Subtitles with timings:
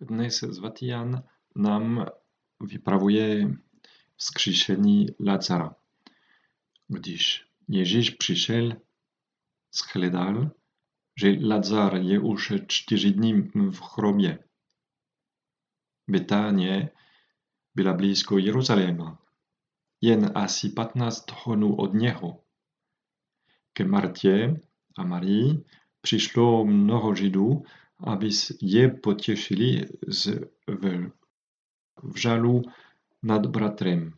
[0.00, 1.24] Dnes svatý Jan
[1.56, 2.06] nám
[2.60, 3.54] vypravuje
[4.16, 5.76] vzkříšení Lazara.
[6.88, 8.72] Když Ježíš přišel,
[9.72, 10.50] shledal,
[11.20, 14.38] že Lazar je už čtyři dny v chrobě.
[16.08, 16.90] Betánie
[17.74, 19.22] byla blízko Jeruzaléma,
[20.00, 22.40] jen asi 15 honů od něho.
[23.72, 24.60] Ke Martě
[24.98, 25.64] a Marii
[26.00, 27.62] přišlo mnoho Židů
[27.98, 28.28] aby
[28.62, 30.40] je potěšili z
[32.02, 32.62] v žalu
[33.22, 34.14] nad bratrem.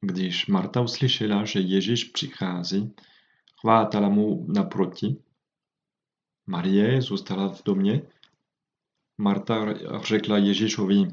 [0.00, 2.94] Když Marta uslyšela, že Ježíš přichází,
[3.60, 5.16] chvátala mu naproti.
[6.46, 8.02] Marie zůstala v domě.
[9.18, 11.08] Marta řekla Ježíšovi,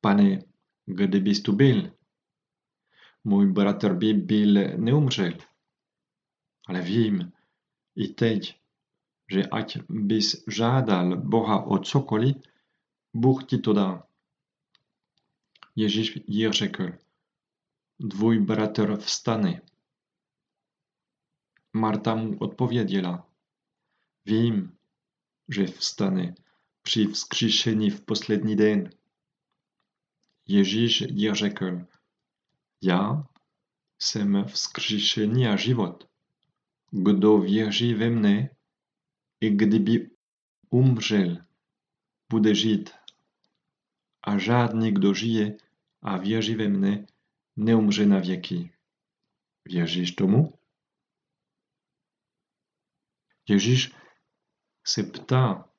[0.00, 0.38] pane,
[0.86, 1.92] kdybys tu byl,
[3.24, 5.32] můj bratr by byl neumřel.
[6.66, 7.32] Ale vím,
[7.96, 8.59] i teď,
[9.30, 12.36] že ať bys žádal Boha o cokoliv,
[13.14, 14.06] Bůh ti to dá.
[15.76, 16.92] Ježíš jí řekl,
[18.10, 19.62] tvůj bratr vstane.
[21.72, 23.28] Marta mu odpověděla,
[24.26, 24.76] vím,
[25.48, 26.34] že vstane
[26.82, 28.90] při vzkříšení v poslední den.
[30.48, 31.86] Ježíš jí řekl,
[32.82, 33.24] já
[33.98, 36.08] jsem vzkříšení a život.
[36.90, 38.50] Kdo věří ve mne,
[39.40, 40.10] i kdyby
[40.70, 41.36] umřel,
[42.30, 42.90] bude žít.
[44.22, 45.56] A žádný, kdo žije
[46.02, 47.06] a věří ve mne,
[47.56, 48.72] neumře na věky.
[49.64, 50.58] Věříš tomu?
[53.48, 53.92] Ježíš
[54.86, 55.70] se ptá,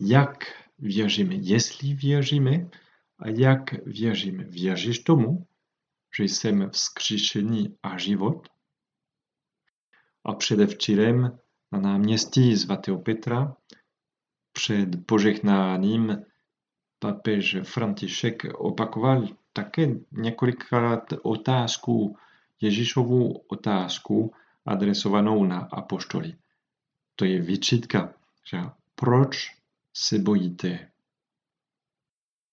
[0.00, 0.44] jak
[0.78, 2.70] věříme, jestli věříme
[3.18, 4.44] a jak věříme.
[4.44, 5.46] Věříš tomu,
[6.16, 8.48] že jsem vzkříšený a život?
[10.24, 11.38] A předevčírem
[11.72, 13.56] na náměstí svatého Petra
[14.52, 16.24] před požehnáním
[16.98, 22.16] papež František opakoval také několikrát otázku,
[22.60, 24.34] Ježíšovu otázku
[24.66, 26.34] adresovanou na apoštoly.
[27.16, 28.14] To je vyčítka,
[28.50, 28.58] že
[28.94, 29.56] proč
[29.94, 30.90] se bojíte?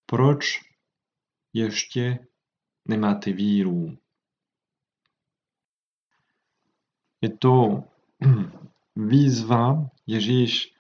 [0.06, 0.62] Proč
[1.54, 2.28] ještě
[2.86, 3.98] nemáte víru?
[7.22, 7.84] Je to
[8.96, 10.74] výzva Ježíš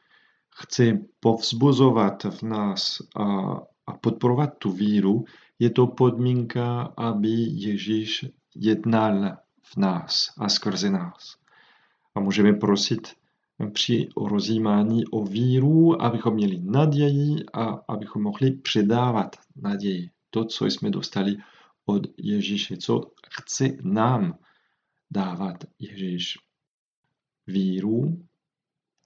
[0.55, 3.23] chce povzbuzovat v nás a,
[3.87, 5.25] a podporovat tu víru,
[5.59, 11.35] je to podmínka, aby Ježíš jednal v nás a skrze nás.
[12.15, 13.07] A můžeme prosit
[13.73, 20.09] při rozjímání o víru, abychom měli naději a abychom mohli předávat naději.
[20.29, 21.37] To, co jsme dostali
[21.85, 24.37] od Ježíše, co chce nám
[25.11, 26.37] dávat Ježíš
[27.47, 28.27] víru,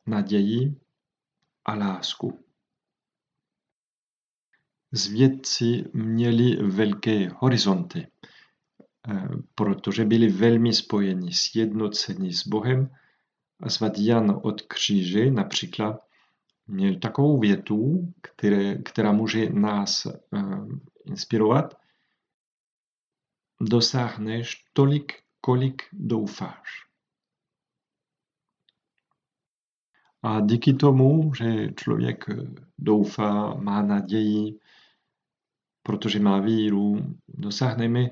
[0.07, 0.75] naději
[1.65, 2.39] a lásku.
[4.91, 8.07] Zvědci měli velké horizonty,
[9.09, 12.89] eh, protože byli velmi spojeni, sjednoceni s Bohem.
[13.97, 16.09] Jan od kříže například
[16.69, 20.69] měl takovou větu, které, která může nás uh,
[21.05, 21.77] inspirovat.
[23.61, 26.88] Dosáhneš tolik, kolik doufáš.
[30.23, 32.25] A díky tomu, že člověk
[32.77, 34.59] doufá, má naději,
[35.83, 38.09] protože má víru, dosáhneme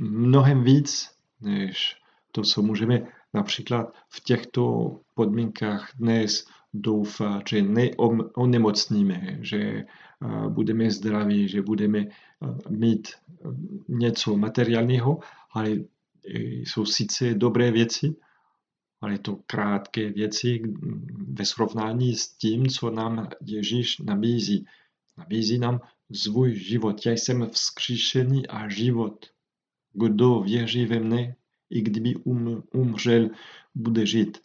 [0.00, 1.10] mnohem víc,
[1.40, 1.96] než
[2.32, 3.00] to, co můžeme
[3.34, 9.84] například v těchto podmínkách dnes doufat, že neonemocníme, že
[10.48, 12.06] budeme zdraví, že budeme
[12.68, 13.08] mít
[13.88, 15.18] něco materiálního,
[15.52, 15.70] ale
[16.64, 18.16] jsou sice dobré věci,
[19.04, 20.62] ale to krátké věci
[21.28, 24.66] ve srovnání s tím, co nám Ježíš nabízí.
[25.18, 25.80] Nabízí nám
[26.12, 27.06] svůj život.
[27.06, 29.26] Já jsem vzkříšený a život.
[29.92, 31.36] Kdo věří ve mne,
[31.70, 33.30] i kdyby um, umřel,
[33.74, 34.38] bude žít.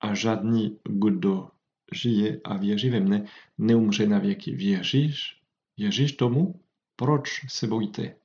[0.00, 1.48] A žádný, kdo
[1.94, 3.26] žije a věří ve mne,
[3.58, 4.54] neumře na věky.
[4.54, 5.42] Věříš?
[5.76, 6.60] Věříš tomu?
[6.96, 8.16] Proč se bojíte?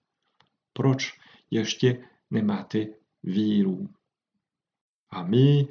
[0.73, 1.19] Proč
[1.51, 2.87] ještě nemáte
[3.23, 3.89] víru?
[5.11, 5.67] A my,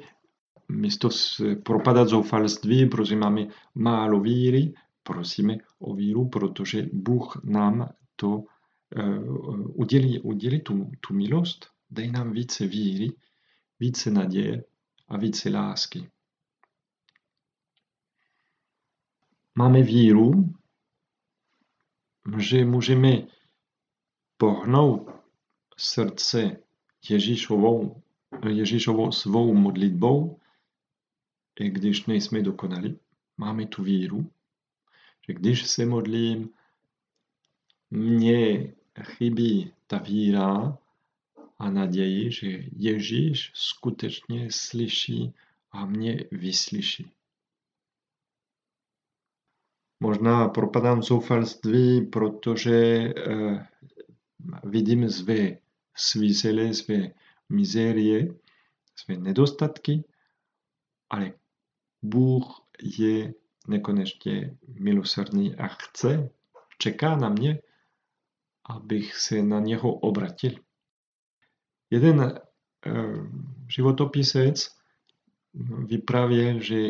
[0.69, 1.09] místo
[1.63, 10.61] propadat zoufalství, máme málo víry, prosíme o víru, protože Bůh nám to uh, udělí, udělí
[10.61, 13.11] tu, tu milost, dej nám více víry,
[13.79, 14.63] více naděje
[15.07, 16.09] a více lásky.
[19.55, 20.53] Máme víru,
[22.37, 23.27] že můžeme
[24.37, 25.09] pohnout
[25.77, 26.57] srdce
[27.09, 28.01] Ježíšovou
[28.49, 30.39] Ježíšovou svou modlitbou,
[31.59, 32.99] i když nejsme dokonali.
[33.37, 34.31] máme tu víru,
[35.27, 36.49] že když se modlím,
[37.91, 38.73] mně
[39.03, 40.77] chybí ta víra
[41.59, 45.33] a naději, že Ježíš skutečně slyší
[45.71, 47.11] a mě vyslyší.
[49.99, 53.67] Možná propadám zoufalství, protože eh,
[54.63, 55.57] vidím své
[55.95, 57.11] svízele, své
[57.49, 58.27] mizérie,
[58.95, 60.03] své nedostatky,
[61.09, 61.33] ale
[62.01, 63.33] Bůh je
[63.67, 66.29] nekonečně milosrdný a chce,
[66.77, 67.61] čeká na mě,
[68.65, 70.51] abych se na něho obratil.
[71.89, 72.91] Jeden eh,
[73.67, 74.69] životopisec
[75.85, 76.87] vyprávěl, že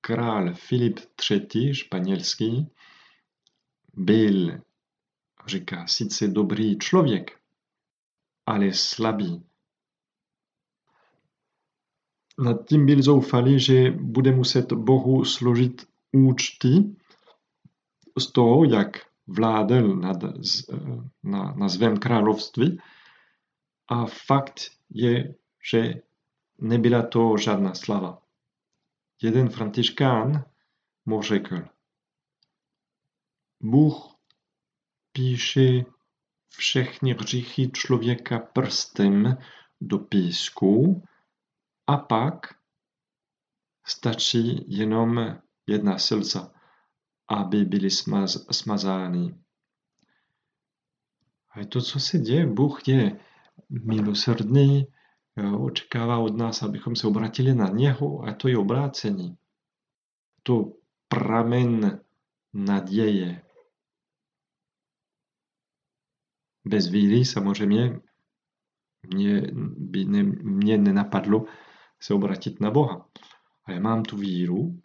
[0.00, 1.00] král Filip
[1.30, 1.74] III.
[1.74, 2.70] španělský
[3.94, 4.60] byl,
[5.46, 7.40] říká, sice dobrý člověk,
[8.46, 9.44] ale slabý.
[12.38, 16.68] Nad tím byl zoufalý, že bude muset Bohu složit účty
[18.18, 20.16] z toho, jak vládl nad,
[21.22, 22.78] na, na svém království.
[23.88, 24.60] A fakt
[24.90, 25.34] je,
[25.70, 25.94] že
[26.58, 28.22] nebyla to žádná slava.
[29.22, 30.44] Jeden františkán
[31.06, 31.62] mu řekl,
[33.60, 34.16] Bůh
[35.12, 35.84] píše
[36.48, 39.38] všechny hříchy člověka prstem
[39.80, 41.02] do písku
[41.86, 42.54] a pak
[43.86, 46.52] stačí jenom jedna slza,
[47.28, 49.34] aby byly smaz, smazány.
[51.50, 53.20] A to, co se děje, Bůh je
[53.68, 54.86] milosrdný,
[55.58, 59.38] očekává od nás, abychom se obratili na něho a to je obrácení.
[60.42, 60.72] To
[61.08, 62.00] pramen
[62.52, 63.42] naděje.
[66.64, 68.00] Bez víry samozřejmě
[69.14, 69.42] mě
[69.76, 71.44] by ne, mě nenapadlo
[72.04, 73.08] se obratit na Boha.
[73.64, 74.82] Ale mám tu víru,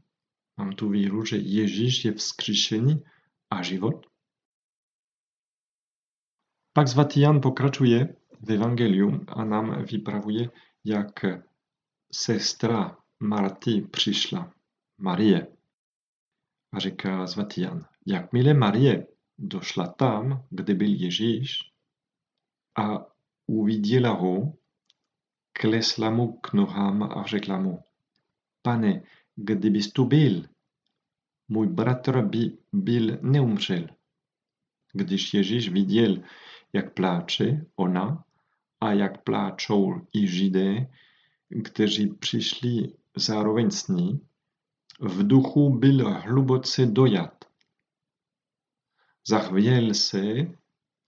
[0.58, 3.04] mám tu víru, že Ježíš je vzkříšený
[3.50, 4.08] a život.
[6.74, 10.50] Pak svatý Jan pokračuje v Evangelium a nám vypravuje,
[10.84, 11.26] jak
[12.14, 14.54] sestra Marty přišla,
[14.98, 15.48] Marie.
[16.74, 19.08] A říká svatý Jan, jakmile Marie
[19.38, 21.72] došla tam, kde byl Ježíš
[22.78, 23.06] a
[23.48, 24.54] uviděla ho,
[25.60, 27.84] klesla mu k nohám a řekla mu,
[28.62, 29.02] pane,
[29.36, 30.44] kdybys tu byl,
[31.48, 33.88] můj bratr by byl neumřel.
[34.94, 36.18] Když Ježíš viděl,
[36.74, 38.24] jak pláče ona
[38.82, 40.88] a jak pláčou i Židé,
[41.64, 44.22] kteří přišli zároveň s ní,
[45.00, 47.46] v duchu byl hluboce dojat.
[49.28, 50.22] Zachvěl se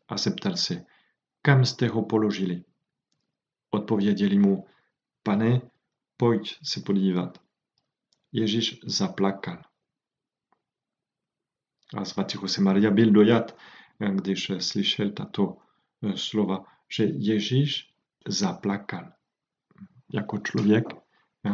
[0.07, 0.85] a zeptal se,
[1.41, 2.63] kam jste ho položili.
[3.71, 4.67] Odpověděli mu,
[5.23, 5.61] pane,
[6.17, 7.37] pojď se podívat.
[8.31, 9.61] Ježíš zaplakal.
[11.97, 13.57] A svatý Jose Maria byl dojat,
[14.09, 15.57] když slyšel tato
[16.03, 17.93] eh, slova, že Ježíš
[18.27, 19.11] zaplakal.
[20.13, 20.85] Jako člověk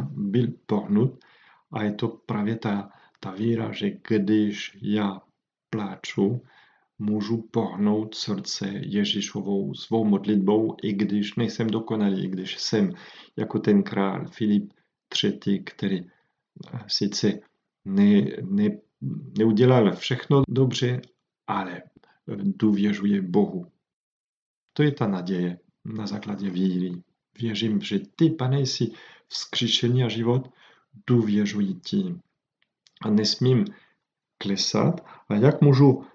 [0.10, 1.26] byl pohnut
[1.72, 5.22] a je to právě ta, ta víra, že když já
[5.70, 6.42] pláču,
[7.00, 12.94] můžu pohnout srdce Ježíšovou svou modlitbou, i když nejsem dokonalý, i když jsem
[13.36, 14.74] jako ten král Filip
[15.24, 17.40] III., který eh, sice
[17.86, 18.70] ne, ne,
[19.38, 21.02] neudělal všechno dobře,
[21.48, 21.82] ale
[22.36, 23.66] důvěřuje Bohu.
[24.74, 26.92] To je ta naděje na základě víry.
[27.40, 28.92] Věřím, že ty, pane, jsi
[29.28, 30.50] vzkříšení a život,
[31.08, 32.16] důvěřuji ti.
[33.02, 33.66] A nesmím
[34.38, 35.06] klesat.
[35.30, 36.06] A jak můžu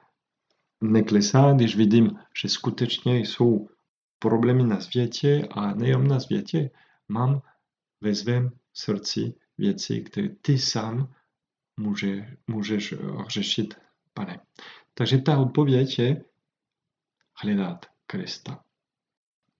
[0.82, 3.68] neklesat, když vidím, že skutečně jsou
[4.18, 6.70] problémy na světě a nejen na světě,
[7.08, 7.42] mám
[8.00, 11.14] ve svém srdci věci, které ty sám
[11.76, 12.94] může, můžeš
[13.28, 13.74] řešit,
[14.14, 14.40] pane.
[14.94, 16.24] Takže ta odpověď je
[17.42, 18.64] hledat Krista.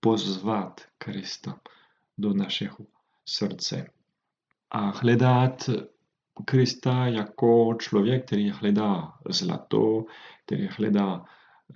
[0.00, 1.60] Pozvat Krista
[2.18, 2.76] do našeho
[3.24, 3.86] srdce.
[4.70, 5.70] A hledat
[6.44, 10.04] Krista jako člověk, který hledá zlato,
[10.44, 11.24] který hledá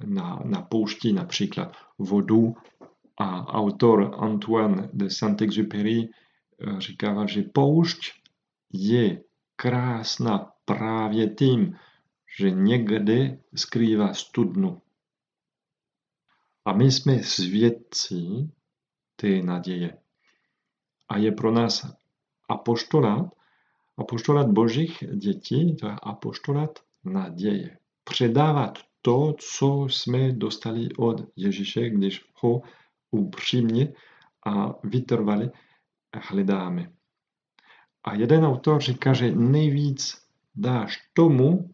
[0.04, 2.54] na, na poušti například vodu.
[3.18, 8.12] A autor Antoine de Saint-Exupéry eh, říká, že poušť
[8.72, 9.22] je
[9.56, 11.76] krásná právě tím,
[12.38, 14.82] že někde skrývá studnu.
[16.64, 18.50] A my jsme svědci
[19.16, 19.98] té naděje.
[21.08, 21.96] A je pro nás
[22.48, 23.26] apoštolát,
[23.98, 27.78] apoštolát božích dětí, to je apoštolát naděje.
[28.04, 32.62] Předávat to, co jsme dostali od Ježíše, když ho
[33.10, 33.92] upřímně
[34.46, 35.50] a vytrvali
[36.28, 36.92] hledáme.
[38.04, 40.22] A jeden autor říká, že nejvíc
[40.54, 41.70] dáš tomu,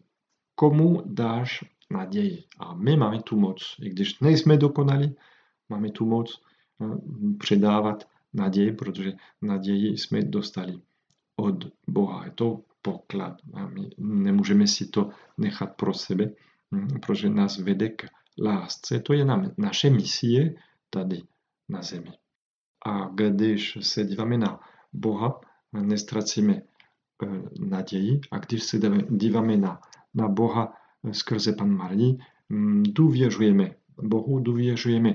[0.55, 2.43] komu dáš naději.
[2.59, 5.15] A my máme tu moc, i když nejsme dokonali,
[5.69, 6.41] máme tu moc
[6.81, 6.85] eh,
[7.37, 10.81] předávat naději, protože naději jsme dostali
[11.35, 12.25] od Boha.
[12.25, 16.29] Je to poklad a my nemůžeme si to nechat pro sebe,
[16.71, 18.05] hm, protože nás vede k
[18.37, 18.99] lásce.
[18.99, 19.25] To je
[19.57, 20.55] naše misie
[20.89, 21.21] tady
[21.69, 22.11] na zemi.
[22.85, 24.59] A když se díváme na
[24.93, 25.41] Boha,
[25.73, 27.27] nestracíme eh,
[27.59, 29.81] naději a když se díváme na,
[30.13, 30.73] na Boha
[31.03, 32.17] eh, skrze Pan Marii,
[32.49, 35.13] hm, důvěřujeme Bohu, důvěřujeme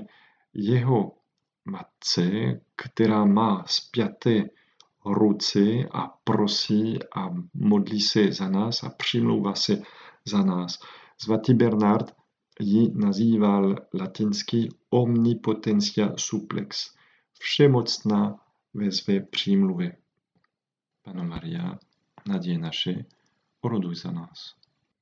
[0.53, 1.15] jeho
[1.65, 2.29] matce,
[2.75, 4.49] která má zpěté
[5.05, 5.59] ruce
[5.91, 9.81] a prosí a modlí se za nás a přimlouvá se
[10.25, 10.79] za nás.
[11.17, 12.15] Svatý Bernard
[12.59, 16.95] ji nazýval latinsky omnipotencia suplex,
[17.39, 18.39] všemocná
[18.73, 19.97] ve své přímluvě.
[21.03, 21.79] Pano Maria,
[22.27, 23.05] naděje naše,
[23.61, 24.58] oroduj za nás.